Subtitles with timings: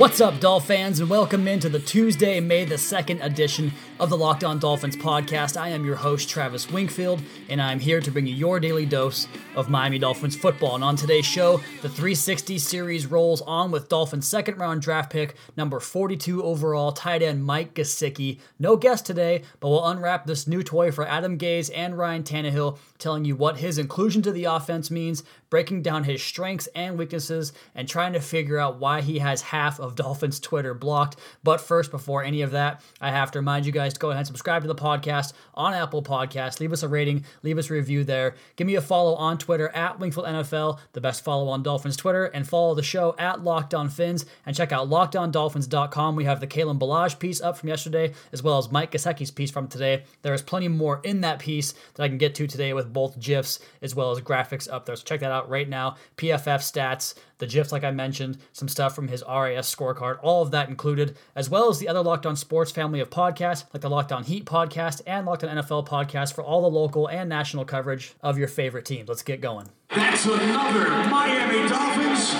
[0.00, 4.16] What's up, Dolph fans, and welcome into the Tuesday, May the 2nd edition of the
[4.16, 5.60] Locked On Dolphins podcast.
[5.60, 9.28] I am your host, Travis Wingfield, and I'm here to bring you your daily dose
[9.54, 10.74] of Miami Dolphins football.
[10.74, 15.36] And on today's show, the 360 series rolls on with Dolphins' second round draft pick,
[15.54, 18.38] number 42 overall, tight end Mike Gesicki.
[18.58, 22.78] No guest today, but we'll unwrap this new toy for Adam Gase and Ryan Tannehill,
[23.00, 27.52] telling you what his inclusion to the offense means, breaking down his strengths and weaknesses,
[27.74, 31.16] and trying to figure out why he has half of Dolphins Twitter blocked.
[31.42, 34.20] But first, before any of that, I have to remind you guys to go ahead
[34.20, 36.60] and subscribe to the podcast on Apple Podcasts.
[36.60, 38.34] Leave us a rating, leave us a review there.
[38.56, 42.26] Give me a follow on Twitter at Wingfield NFL, the best follow on Dolphins Twitter,
[42.26, 44.26] and follow the show at Locked On Fins.
[44.46, 46.16] And check out LockedOnDolphins.com.
[46.16, 49.50] We have the Kalen Ballage piece up from yesterday, as well as Mike Gesicki's piece
[49.50, 50.04] from today.
[50.22, 53.18] There is plenty more in that piece that I can get to today with both
[53.18, 54.96] GIFs as well as graphics up there.
[54.96, 55.96] So check that out right now.
[56.16, 60.50] PFF stats, the GIFs, like I mentioned, some stuff from his RAS scorecard, all of
[60.50, 63.90] that included, as well as the other Locked On Sports family of podcasts, like the
[63.90, 67.64] Locked On Heat podcast and Locked On NFL podcast for all the local and national
[67.64, 69.08] coverage of your favorite teams.
[69.08, 69.68] Let's get going.
[69.88, 72.34] That's another Miami Dolphins.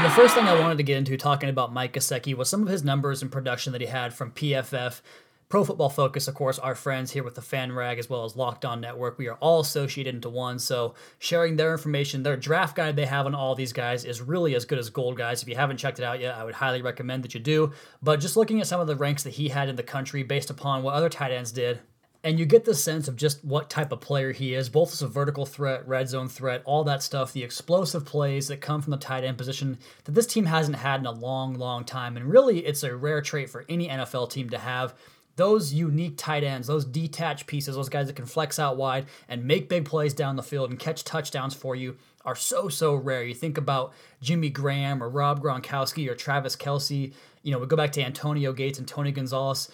[0.00, 2.62] And the first thing I wanted to get into talking about Mike Gesicki was some
[2.62, 5.02] of his numbers and production that he had from PFF
[5.50, 8.36] Pro Football Focus, of course, our friends here with the Fan Rag as well as
[8.36, 10.60] Locked On Network, we are all associated into one.
[10.60, 14.54] So sharing their information, their draft guide they have on all these guys is really
[14.54, 15.42] as good as gold, guys.
[15.42, 17.72] If you haven't checked it out yet, I would highly recommend that you do.
[18.00, 20.50] But just looking at some of the ranks that he had in the country based
[20.50, 21.80] upon what other tight ends did,
[22.22, 25.02] and you get the sense of just what type of player he is, both as
[25.02, 28.92] a vertical threat, red zone threat, all that stuff, the explosive plays that come from
[28.92, 32.16] the tight end position that this team hasn't had in a long, long time.
[32.16, 34.94] And really, it's a rare trait for any NFL team to have
[35.40, 39.42] those unique tight ends, those detached pieces, those guys that can flex out wide and
[39.44, 41.96] make big plays down the field and catch touchdowns for you
[42.26, 43.24] are so, so rare.
[43.24, 47.14] You think about Jimmy Graham or Rob Gronkowski or Travis Kelce.
[47.42, 49.70] You know, we go back to Antonio Gates and Tony Gonzalez.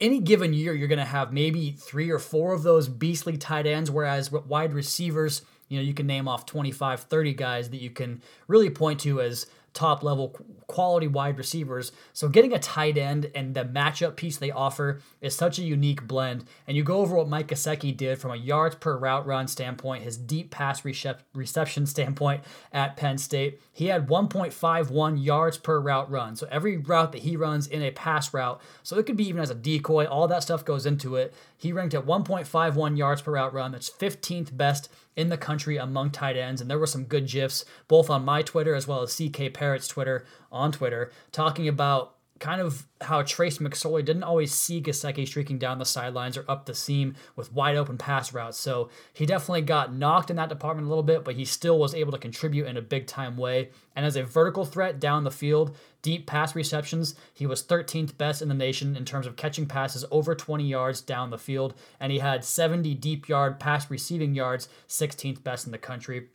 [0.00, 3.66] Any given year, you're going to have maybe three or four of those beastly tight
[3.66, 7.90] ends, whereas wide receivers, you know, you can name off 25, 30 guys that you
[7.90, 10.34] can really point to as top level
[10.68, 11.92] quality wide receivers.
[12.12, 16.06] So getting a tight end and the matchup piece they offer is such a unique
[16.06, 16.44] blend.
[16.66, 20.04] And you go over what Mike Gesicki did from a yards per route run standpoint,
[20.04, 23.60] his deep pass reception standpoint at Penn State.
[23.72, 26.36] He had 1.51 yards per route run.
[26.36, 29.42] So every route that he runs in a pass route, so it could be even
[29.42, 31.34] as a decoy, all that stuff goes into it.
[31.56, 33.72] He ranked at 1.51 yards per route run.
[33.72, 36.60] That's 15th best in the country among tight ends.
[36.60, 39.88] And there were some good GIFs, both on my Twitter as well as CK Parrott's
[39.88, 45.58] Twitter on Twitter, talking about kind of how Trace McSorley didn't always see Gesicki streaking
[45.58, 48.58] down the sidelines or up the seam with wide open pass routes.
[48.58, 51.94] So he definitely got knocked in that department a little bit, but he still was
[51.94, 53.70] able to contribute in a big time way.
[53.96, 58.42] And as a vertical threat down the field, deep pass receptions, he was 13th best
[58.42, 61.72] in the nation in terms of catching passes over 20 yards down the field.
[61.98, 66.28] And he had 70 deep yard pass receiving yards, 16th best in the country.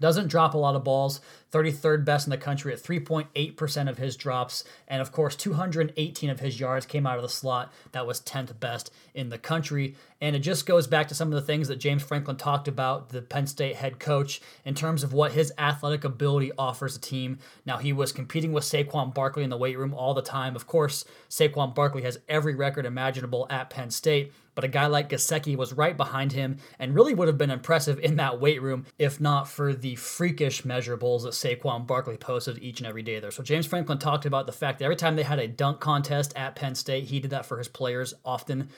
[0.00, 1.20] Doesn't drop a lot of balls.
[1.52, 4.64] 33rd best in the country at 3.8% of his drops.
[4.86, 7.72] And of course, 218 of his yards came out of the slot.
[7.92, 9.94] That was 10th best in the country.
[10.20, 13.08] And it just goes back to some of the things that James Franklin talked about,
[13.10, 17.38] the Penn State head coach, in terms of what his athletic ability offers a team.
[17.64, 20.54] Now, he was competing with Saquon Barkley in the weight room all the time.
[20.54, 25.08] Of course, Saquon Barkley has every record imaginable at Penn State but a guy like
[25.08, 28.86] Gesicki was right behind him and really would have been impressive in that weight room
[28.98, 33.30] if not for the freakish measurables that Saquon Barkley posted each and every day there.
[33.30, 36.32] So James Franklin talked about the fact that every time they had a dunk contest
[36.34, 38.70] at Penn State, he did that for his players often.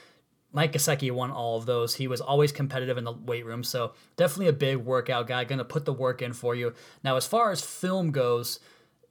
[0.52, 1.94] Mike Gesicki won all of those.
[1.94, 5.44] He was always competitive in the weight room, so definitely a big workout guy.
[5.44, 6.74] Going to put the work in for you.
[7.02, 8.60] Now, as far as film goes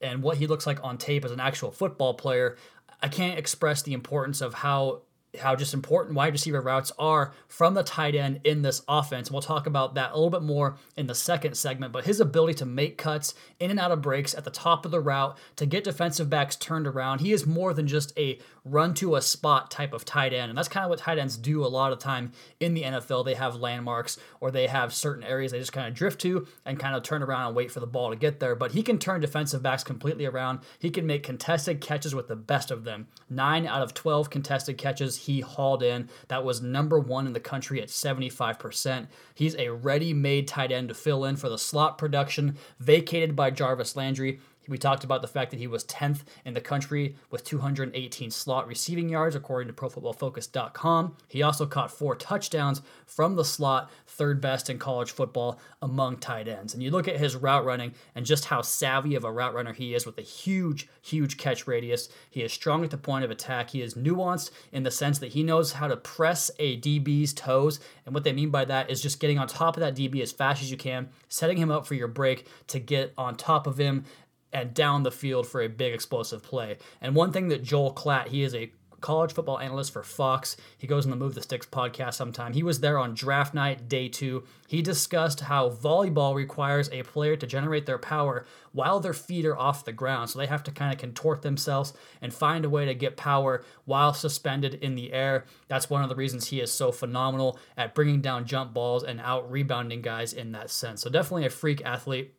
[0.00, 2.56] and what he looks like on tape as an actual football player,
[3.02, 5.02] I can't express the importance of how
[5.38, 9.30] how just important wide receiver routes are from the tight end in this offense.
[9.30, 12.54] We'll talk about that a little bit more in the second segment, but his ability
[12.54, 15.66] to make cuts in and out of breaks at the top of the route to
[15.66, 17.20] get defensive backs turned around.
[17.20, 20.50] He is more than just a run to a spot type of tight end.
[20.50, 23.24] And that's kind of what tight ends do a lot of time in the NFL.
[23.24, 26.78] They have landmarks or they have certain areas they just kind of drift to and
[26.78, 28.54] kind of turn around and wait for the ball to get there.
[28.54, 30.60] But he can turn defensive backs completely around.
[30.78, 33.06] He can make contested catches with the best of them.
[33.28, 36.08] Nine out of 12 contested catches he hauled in.
[36.28, 39.06] That was number one in the country at 75%.
[39.34, 43.50] He's a ready made tight end to fill in for the slot production, vacated by
[43.50, 44.40] Jarvis Landry.
[44.70, 48.68] We talked about the fact that he was 10th in the country with 218 slot
[48.68, 51.16] receiving yards, according to ProFootballFocus.com.
[51.26, 56.46] He also caught four touchdowns from the slot, third best in college football among tight
[56.46, 56.72] ends.
[56.72, 59.72] And you look at his route running and just how savvy of a route runner
[59.72, 62.08] he is with a huge, huge catch radius.
[62.30, 63.70] He is strong at the point of attack.
[63.70, 67.80] He is nuanced in the sense that he knows how to press a DB's toes.
[68.06, 70.30] And what they mean by that is just getting on top of that DB as
[70.30, 73.76] fast as you can, setting him up for your break to get on top of
[73.76, 74.04] him
[74.52, 76.78] and down the field for a big explosive play.
[77.00, 80.56] And one thing that Joel Klatt, he is a college football analyst for Fox.
[80.76, 82.52] He goes on the Move the Sticks podcast sometime.
[82.52, 84.44] He was there on draft night, day two.
[84.68, 89.58] He discussed how volleyball requires a player to generate their power while their feet are
[89.58, 90.30] off the ground.
[90.30, 93.64] So they have to kind of contort themselves and find a way to get power
[93.84, 95.46] while suspended in the air.
[95.68, 99.20] That's one of the reasons he is so phenomenal at bringing down jump balls and
[99.20, 101.02] out rebounding guys in that sense.
[101.02, 102.34] So definitely a freak athlete.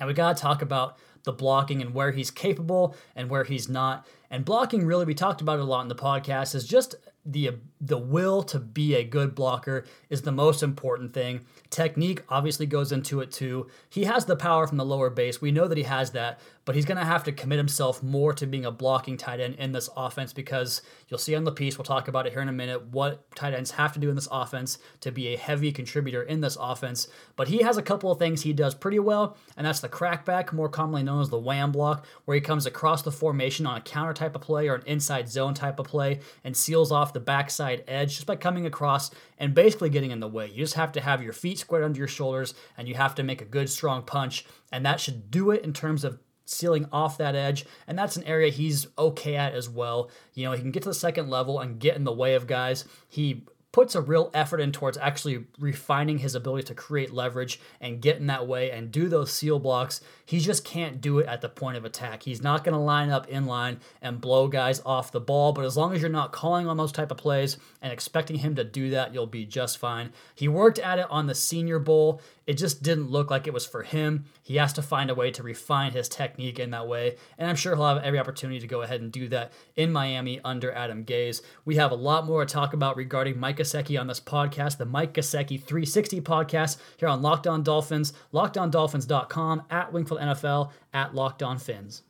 [0.00, 3.68] And we got to talk about the blocking and where he's capable and where he's
[3.68, 4.06] not.
[4.30, 7.50] And blocking, really, we talked about it a lot in the podcast, is just the
[7.80, 11.44] the will to be a good blocker is the most important thing.
[11.68, 13.66] Technique obviously goes into it too.
[13.90, 15.40] He has the power from the lower base.
[15.40, 16.40] We know that he has that,
[16.70, 19.56] but he's going to have to commit himself more to being a blocking tight end
[19.56, 22.48] in this offense because you'll see on the piece, we'll talk about it here in
[22.48, 25.72] a minute, what tight ends have to do in this offense to be a heavy
[25.72, 27.08] contributor in this offense.
[27.34, 30.52] But he has a couple of things he does pretty well, and that's the crackback,
[30.52, 33.80] more commonly known as the wham block, where he comes across the formation on a
[33.80, 37.18] counter type of play or an inside zone type of play and seals off the
[37.18, 40.46] backside edge just by coming across and basically getting in the way.
[40.46, 43.24] You just have to have your feet squared under your shoulders and you have to
[43.24, 47.18] make a good strong punch, and that should do it in terms of sealing off
[47.18, 50.10] that edge, and that's an area he's okay at as well.
[50.34, 52.46] You know, he can get to the second level and get in the way of
[52.46, 52.84] guys.
[53.08, 58.02] He puts a real effort in towards actually refining his ability to create leverage and
[58.02, 60.00] get in that way and do those seal blocks.
[60.26, 62.24] He just can't do it at the point of attack.
[62.24, 65.64] He's not going to line up in line and blow guys off the ball, but
[65.64, 68.64] as long as you're not calling on those type of plays and expecting him to
[68.64, 70.12] do that, you'll be just fine.
[70.34, 72.20] He worked at it on the Senior Bowl.
[72.50, 74.24] It just didn't look like it was for him.
[74.42, 77.54] He has to find a way to refine his technique in that way, and I'm
[77.54, 81.04] sure he'll have every opportunity to go ahead and do that in Miami under Adam
[81.04, 81.42] Gase.
[81.64, 84.84] We have a lot more to talk about regarding Mike Gesicki on this podcast, the
[84.84, 91.44] Mike Gesicki 360 podcast here on Locked On Dolphins, lockedondolphins.com, at Wingfield NFL, at Locked
[91.44, 92.02] On Fins.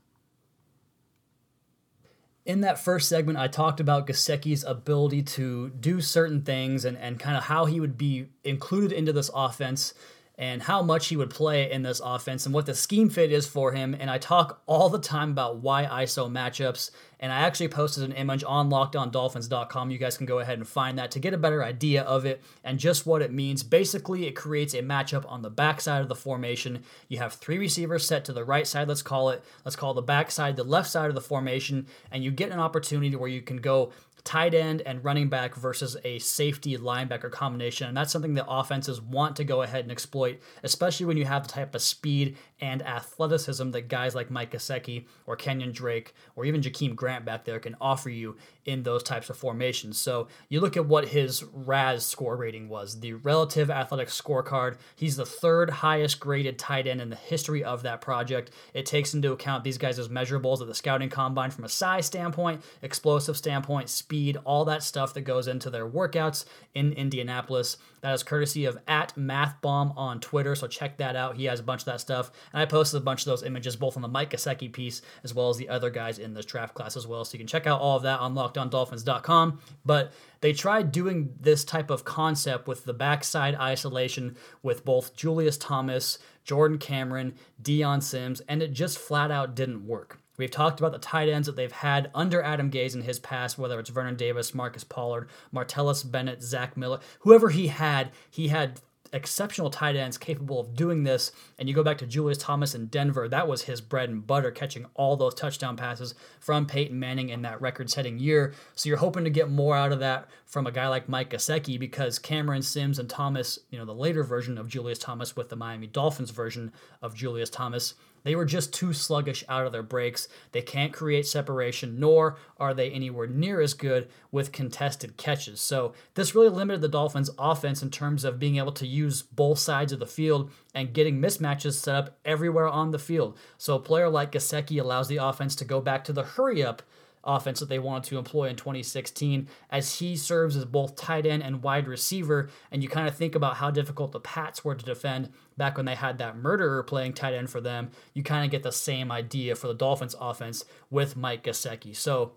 [2.46, 7.20] In that first segment, I talked about Gesicki's ability to do certain things and, and
[7.20, 9.92] kind of how he would be included into this offense
[10.40, 13.46] and how much he would play in this offense and what the scheme fit is
[13.46, 13.94] for him.
[14.00, 16.90] And I talk all the time about why ISO matchups.
[17.22, 19.90] And I actually posted an image on lockedondolphins.com.
[19.90, 22.42] You guys can go ahead and find that to get a better idea of it
[22.64, 23.62] and just what it means.
[23.62, 26.84] Basically, it creates a matchup on the backside of the formation.
[27.08, 29.44] You have three receivers set to the right side, let's call it.
[29.66, 31.86] Let's call the backside the left side of the formation.
[32.10, 33.92] And you get an opportunity where you can go
[34.24, 37.88] tight end and running back versus a safety linebacker combination.
[37.88, 41.46] And that's something that offenses want to go ahead and exploit, especially when you have
[41.46, 46.44] the type of speed and athleticism that guys like Mike Gesicki or Kenyon Drake or
[46.44, 48.36] even Jakeem Grant back there can offer you
[48.70, 49.98] in those types of formations.
[49.98, 54.76] So you look at what his RAS score rating was, the relative athletic scorecard.
[54.96, 58.50] He's the third highest graded tight end in the history of that project.
[58.72, 62.62] It takes into account these guys' measurables at the scouting combine from a size standpoint,
[62.82, 67.76] explosive standpoint, speed, all that stuff that goes into their workouts in Indianapolis.
[68.00, 71.36] That is courtesy of at MathBomb on Twitter, so check that out.
[71.36, 72.30] He has a bunch of that stuff.
[72.52, 75.34] And I posted a bunch of those images both on the Mike Gesicki piece as
[75.34, 77.24] well as the other guys in this draft class as well.
[77.24, 78.34] So you can check out all of that on
[78.68, 79.60] lockedondolphins.com.
[79.84, 85.56] But they tried doing this type of concept with the backside isolation with both Julius
[85.56, 90.18] Thomas, Jordan Cameron, Dion Sims, and it just flat out didn't work.
[90.40, 93.58] We've talked about the tight ends that they've had under Adam Gase in his past,
[93.58, 98.80] whether it's Vernon Davis, Marcus Pollard, Martellus Bennett, Zach Miller, whoever he had, he had
[99.12, 101.32] exceptional tight ends capable of doing this.
[101.58, 104.50] And you go back to Julius Thomas in Denver, that was his bread and butter,
[104.50, 108.54] catching all those touchdown passes from Peyton Manning in that record setting year.
[108.74, 111.78] So you're hoping to get more out of that from a guy like Mike Gesicki
[111.78, 115.56] because Cameron Sims and Thomas, you know, the later version of Julius Thomas with the
[115.56, 120.28] Miami Dolphins version of Julius Thomas, they were just too sluggish out of their breaks.
[120.52, 125.60] They can't create separation, nor are they anywhere near as good with contested catches.
[125.60, 129.58] So, this really limited the Dolphins' offense in terms of being able to use both
[129.58, 133.36] sides of the field and getting mismatches set up everywhere on the field.
[133.58, 136.82] So, a player like Gesicki allows the offense to go back to the hurry up
[137.24, 141.42] offense that they wanted to employ in 2016 as he serves as both tight end
[141.42, 142.48] and wide receiver.
[142.70, 145.86] And you kind of think about how difficult the Pats were to defend back when
[145.86, 147.90] they had that murderer playing tight end for them.
[148.14, 151.94] You kind of get the same idea for the Dolphins offense with Mike Gesicki.
[151.94, 152.32] So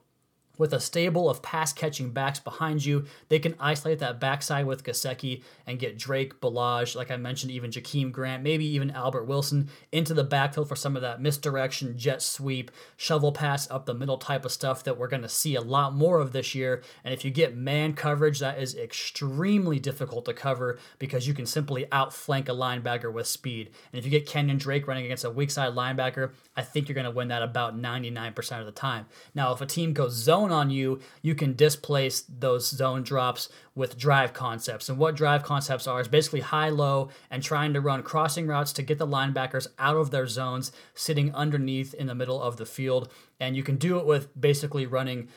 [0.58, 4.84] with a stable of pass catching backs behind you, they can isolate that backside with
[4.84, 9.70] Gesicki and get Drake, Ballage, like I mentioned, even Jakeem Grant, maybe even Albert Wilson
[9.92, 14.18] into the backfield for some of that misdirection, jet sweep, shovel pass up the middle
[14.18, 16.84] type of stuff that we're going to see a lot more of this year.
[17.04, 21.46] And if you get man coverage, that is extremely difficult to cover because you can
[21.46, 23.72] simply outflank a linebacker with speed.
[23.92, 26.94] And if you get Kenyon Drake running against a weak side linebacker, I think you're
[26.94, 29.08] going to win that about 99% of the time.
[29.34, 33.50] Now, if a team goes zone, zone on you, you can displace those zone drops
[33.76, 34.90] with drive concepts.
[34.90, 38.74] And what drive concepts are is basically high low and trying to run crossing routes
[38.74, 42.66] to get the linebackers out of their zones, sitting underneath in the middle of the
[42.66, 43.10] field.
[43.40, 45.30] And you can do it with basically running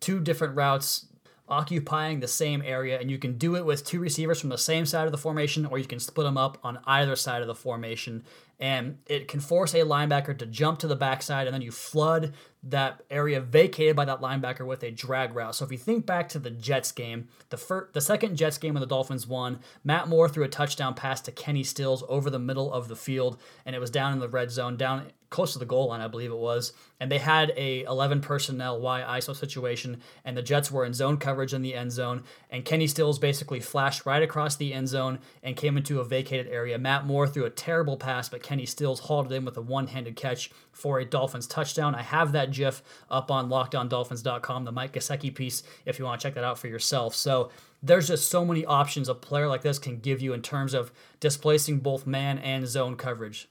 [0.00, 1.06] two different routes
[1.46, 4.86] occupying the same area, and you can do it with two receivers from the same
[4.86, 7.54] side of the formation, or you can split them up on either side of the
[7.54, 8.24] formation.
[8.60, 12.34] And it can force a linebacker to jump to the backside, and then you flood
[12.62, 15.54] that area vacated by that linebacker with a drag route.
[15.54, 18.74] So if you think back to the Jets game, the first, the second Jets game
[18.74, 22.38] when the Dolphins won, Matt Moore threw a touchdown pass to Kenny Stills over the
[22.38, 25.58] middle of the field, and it was down in the red zone, down close to
[25.58, 26.72] the goal line, I believe it was.
[27.00, 31.16] And they had a 11 personnel Y ISO situation, and the Jets were in zone
[31.16, 32.22] coverage in the end zone.
[32.50, 36.46] And Kenny Stills basically flashed right across the end zone and came into a vacated
[36.46, 36.78] area.
[36.78, 40.14] Matt Moore threw a terrible pass, but Kenny Stills hauled it in with a one-handed
[40.14, 41.96] catch for a Dolphins touchdown.
[41.96, 46.28] I have that GIF up on LockedOnDolphins.com, the Mike Gesicki piece, if you want to
[46.28, 47.12] check that out for yourself.
[47.16, 47.50] So
[47.82, 50.92] there's just so many options a player like this can give you in terms of
[51.18, 53.48] displacing both man and zone coverage.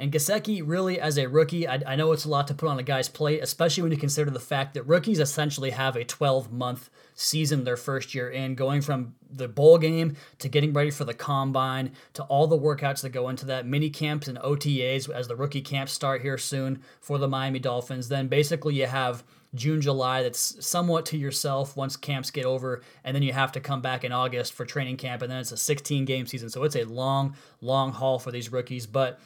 [0.00, 2.78] And Gesicki, really, as a rookie, I, I, know it's a lot to put on
[2.78, 6.50] a guy's plate, especially when you consider the fact that rookies essentially have a 12
[6.50, 11.04] month season their first year in, going from the bowl game to getting ready for
[11.04, 15.28] the combine to all the workouts that go into that, mini camps and OTAs as
[15.28, 18.08] the rookie camps start here soon for the Miami Dolphins.
[18.08, 19.22] Then basically you have
[19.54, 23.60] June, July that's somewhat to yourself once camps get over, and then you have to
[23.60, 26.48] come back in August for training camp, and then it's a 16 game season.
[26.48, 28.86] So it's a long, long haul for these rookies.
[28.86, 29.20] But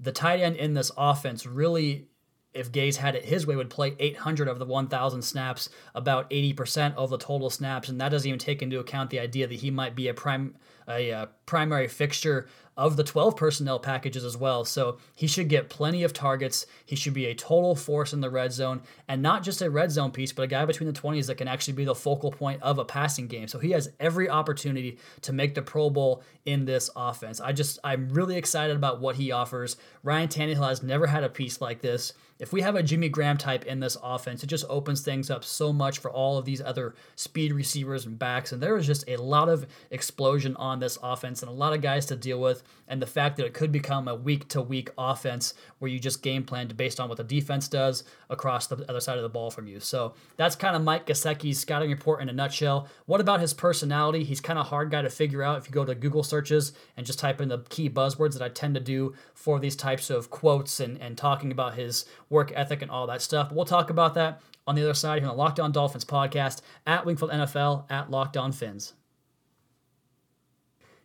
[0.00, 2.08] the tight end in this offense really
[2.56, 6.94] if Gase had it his way, would play 800 of the 1,000 snaps, about 80%
[6.94, 9.70] of the total snaps, and that doesn't even take into account the idea that he
[9.70, 10.56] might be a prime
[10.88, 14.64] a uh, primary fixture of the 12 personnel packages as well.
[14.64, 16.66] So he should get plenty of targets.
[16.84, 19.90] He should be a total force in the red zone and not just a red
[19.90, 22.62] zone piece, but a guy between the 20s that can actually be the focal point
[22.62, 23.48] of a passing game.
[23.48, 27.40] So he has every opportunity to make the Pro Bowl in this offense.
[27.40, 29.76] I just, I'm really excited about what he offers.
[30.02, 32.12] Ryan Tannehill has never had a piece like this.
[32.38, 35.42] If we have a Jimmy Graham type in this offense, it just opens things up
[35.42, 38.52] so much for all of these other speed receivers and backs.
[38.52, 41.80] And there is just a lot of explosion on this offense and a lot of
[41.80, 44.90] guys to deal with and the fact that it could become a week to week
[44.98, 49.00] offense where you just game plan based on what the defense does across the other
[49.00, 49.80] side of the ball from you.
[49.80, 52.88] So that's kind of Mike Gesicki's scouting report in a nutshell.
[53.06, 54.24] What about his personality?
[54.24, 57.06] He's kind of hard guy to figure out if you go to Google searches and
[57.06, 60.30] just type in the key buzzwords that I tend to do for these types of
[60.30, 63.48] quotes and, and talking about his work ethic and all that stuff.
[63.48, 66.04] But we'll talk about that on the other side here on the Locked On Dolphins
[66.04, 68.94] podcast at Wingfield NFL at Locked On Fins.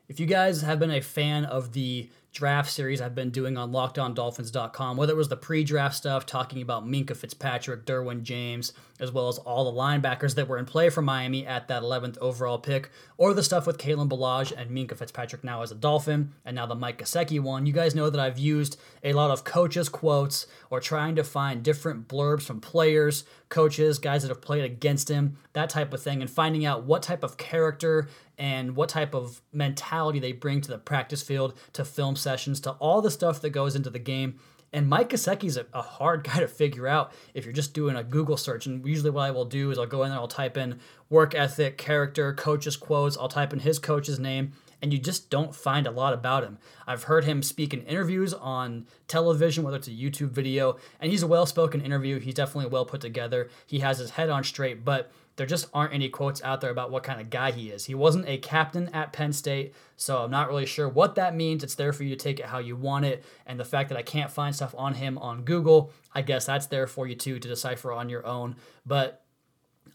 [0.08, 3.72] If you guys have been a fan of the draft series I've been doing on
[3.72, 9.12] lockedondolphins.com, whether it was the pre draft stuff talking about Minkah Fitzpatrick, Derwin James, as
[9.12, 12.58] well as all the linebackers that were in play for Miami at that 11th overall
[12.58, 16.56] pick, or the stuff with Kalen Ballage and Minkah Fitzpatrick now as a Dolphin, and
[16.56, 19.90] now the Mike Gesicki one, you guys know that I've used a lot of coaches'
[19.90, 25.10] quotes or trying to find different blurbs from players, coaches, guys that have played against
[25.10, 28.08] him, that type of thing, and finding out what type of character
[28.38, 32.72] and what type of mentality they bring to the practice field, to film sessions, to
[32.74, 34.40] all the stuff that goes into the game.
[34.74, 38.04] And Mike Gesicki's a, a hard guy to figure out if you're just doing a
[38.04, 38.66] Google search.
[38.66, 41.36] And usually, what I will do is I'll go in there, I'll type in work
[41.36, 45.86] ethic, character, coaches quotes, I'll type in his coach's name, and you just don't find
[45.86, 46.58] a lot about him.
[46.88, 51.24] I've heard him speak in interviews on television, whether it's a YouTube video, and he's
[51.24, 52.20] a well spoken interview.
[52.20, 53.50] He's definitely well put together.
[53.66, 55.12] He has his head on straight, but
[55.42, 57.86] there just aren't any quotes out there about what kind of guy he is.
[57.86, 61.64] He wasn't a captain at Penn State, so I'm not really sure what that means.
[61.64, 63.26] It's there for you to take it how you want it.
[63.48, 66.68] And the fact that I can't find stuff on him on Google, I guess that's
[66.68, 68.56] there for you too to decipher on your own.
[68.86, 69.24] But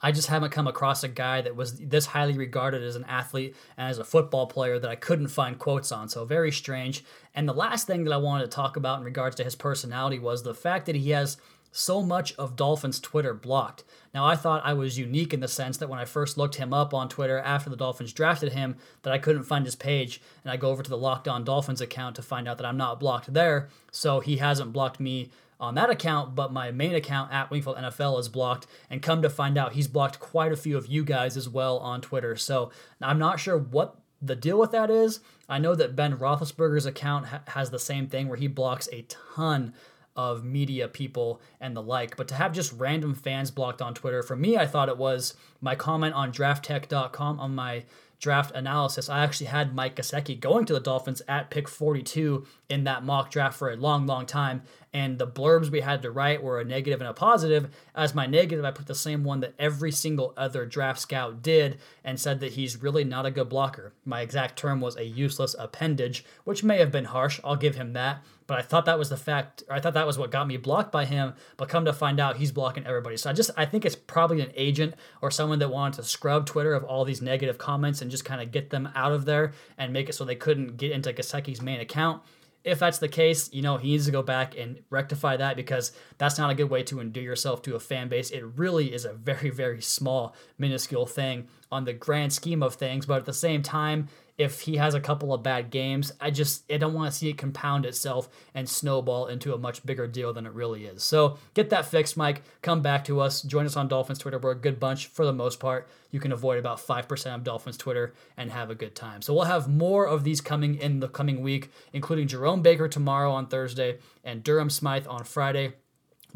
[0.03, 3.55] I just haven't come across a guy that was this highly regarded as an athlete
[3.77, 6.09] and as a football player that I couldn't find quotes on.
[6.09, 7.05] So very strange.
[7.37, 10.19] And the last thing that I wanted to talk about in regards to his personality
[10.19, 11.37] was the fact that he has
[11.77, 13.85] so much of Dolphins Twitter blocked.
[14.15, 16.73] Now, I thought I was unique in the sense that when I first looked him
[16.73, 20.51] up on Twitter after the Dolphins drafted him, that I couldn't find his page, and
[20.51, 22.99] I go over to the Locked On Dolphins account to find out that I'm not
[22.99, 23.69] blocked there.
[23.93, 25.31] So he hasn't blocked me
[25.61, 28.67] on that account, but my main account at Wingfield NFL is blocked.
[28.89, 31.79] And come to find out, he's blocked quite a few of you guys as well
[31.79, 32.37] on Twitter.
[32.37, 32.71] So
[33.03, 35.21] I'm not sure what the deal with that is.
[35.47, 39.03] I know that Ben Roethlisberger's account ha- has the same thing where he blocks a
[39.09, 39.75] ton
[40.17, 42.17] of media people and the like.
[42.17, 45.35] But to have just random fans blocked on Twitter, for me, I thought it was
[45.61, 47.85] my comment on drafttech.com on my
[48.19, 49.09] draft analysis.
[49.09, 53.31] I actually had Mike Gesicki going to the Dolphins at pick 42 in that mock
[53.31, 54.63] draft for a long, long time.
[54.93, 57.69] And the blurbs we had to write were a negative and a positive.
[57.95, 61.79] As my negative, I put the same one that every single other draft scout did
[62.03, 63.93] and said that he's really not a good blocker.
[64.07, 67.41] My exact term was a useless appendage, which may have been harsh.
[67.45, 69.65] I'll give him that but I thought that was the fact.
[69.69, 71.35] I thought that was what got me blocked by him.
[71.57, 73.17] But come to find out, he's blocking everybody.
[73.17, 76.47] So I just I think it's probably an agent or someone that wanted to scrub
[76.47, 79.53] Twitter of all these negative comments and just kind of get them out of there
[79.77, 82.23] and make it so they couldn't get into Gesicki's main account.
[82.63, 85.93] If that's the case, you know, he needs to go back and rectify that because
[86.19, 88.31] that's not a good way to endear yourself to a fan base.
[88.31, 93.07] It really is a very, very small, minuscule thing on the grand scheme of things.
[93.07, 96.13] But at the same time, if he has a couple of bad games.
[96.21, 99.85] I just I don't want to see it compound itself and snowball into a much
[99.85, 101.03] bigger deal than it really is.
[101.03, 102.43] So get that fixed, Mike.
[102.63, 103.43] Come back to us.
[103.43, 104.39] Join us on Dolphins Twitter.
[104.39, 105.89] We're a good bunch for the most part.
[106.11, 109.23] You can avoid about 5% of Dolphins Twitter and have a good time.
[109.23, 113.33] So we'll have more of these coming in the coming week, including Jerome Baker tomorrow
[113.33, 115.75] on Thursday and Durham Smythe on Friday.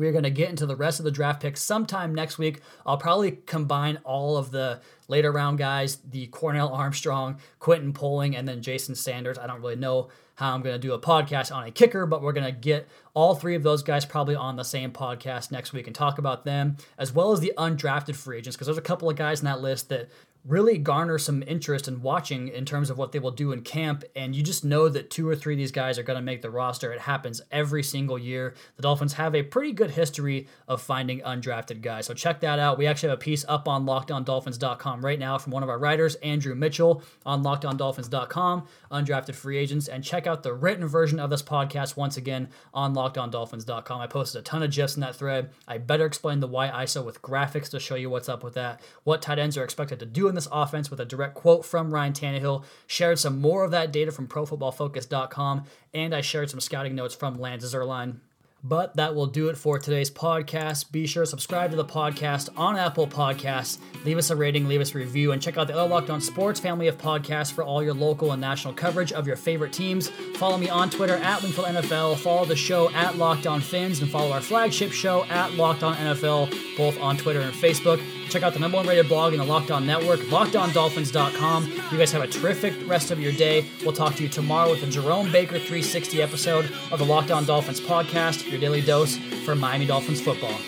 [0.01, 2.63] We're going to get into the rest of the draft picks sometime next week.
[2.87, 8.49] I'll probably combine all of the later round guys, the Cornell Armstrong, Quentin Poling, and
[8.49, 9.37] then Jason Sanders.
[9.37, 12.23] I don't really know how I'm going to do a podcast on a kicker, but
[12.23, 15.75] we're going to get all three of those guys probably on the same podcast next
[15.75, 18.83] week and talk about them, as well as the undrafted free agents, because there's a
[18.83, 20.09] couple of guys in that list that
[20.45, 24.05] really garner some interest in watching in terms of what they will do in camp.
[24.17, 26.41] And you just know that two or three of these guys are going to make
[26.41, 26.93] the roster.
[26.93, 28.55] It happens every single year.
[28.77, 32.07] The Dolphins have a pretty good history of finding undrafted guys.
[32.07, 32.79] So check that out.
[32.79, 36.15] We actually have a piece up on lockedondolphins.com right now from one of our writers,
[36.17, 39.89] Andrew Mitchell, on lockedondolphins.com, undrafted free agents.
[39.89, 44.01] And check out the written version of this podcast once again on lockedondolphins.com.
[44.01, 45.51] I posted a ton of GIFs in that thread.
[45.69, 48.81] I better explain the Y ISO with graphics to show you what's up with that,
[49.05, 51.93] what tight ends are expected to do in this offense with a direct quote from
[51.93, 52.65] Ryan Tannehill.
[52.87, 57.39] Shared some more of that data from ProFootballFocus.com, and I shared some scouting notes from
[57.39, 58.21] Lance Zierlein.
[58.63, 60.93] But that will do it for today's podcast.
[60.93, 63.79] Be sure to subscribe to the podcast on Apple Podcasts.
[64.05, 66.21] Leave us a rating, leave us a review, and check out the other Locked On
[66.21, 70.09] Sports family of podcasts for all your local and national coverage of your favorite teams.
[70.37, 72.19] Follow me on Twitter at Wingfield NFL.
[72.19, 75.95] Follow the show at Locked On Fins, and follow our flagship show at Locked On
[75.97, 78.01] NFL, both on Twitter and Facebook.
[78.31, 81.73] Check out the number one rated blog in the Locked On Network, lockedondolphins.com.
[81.91, 83.69] You guys have a terrific rest of your day.
[83.83, 87.45] We'll talk to you tomorrow with the Jerome Baker 360 episode of the Locked On
[87.45, 90.59] Dolphins podcast, your daily dose for Miami Dolphins football.